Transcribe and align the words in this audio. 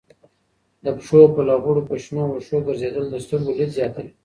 د 0.83 0.85
پښو 0.97 1.19
په 1.35 1.41
لغړو 1.49 1.87
په 1.89 1.95
شنو 2.03 2.23
وښو 2.27 2.57
ګرځېدل 2.67 3.05
د 3.09 3.15
سترګو 3.25 3.57
لید 3.57 3.71
زیاتوي. 3.77 4.11